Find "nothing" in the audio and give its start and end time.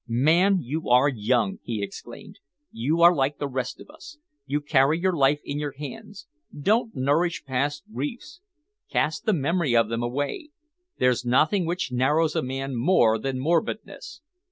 11.23-11.67